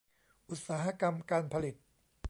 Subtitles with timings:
[0.49, 1.75] อุตสาหกรรมการผลิต